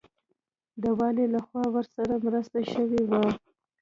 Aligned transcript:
د 0.81 0.83
والي 0.97 1.25
لخوا 1.35 1.65
ورسره 1.75 2.13
مرسته 2.25 2.59
شوې 2.73 3.01
وه. 3.09 3.23